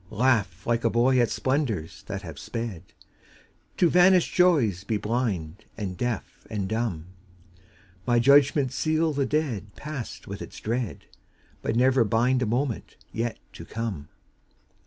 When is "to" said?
3.77-3.87, 13.53-13.63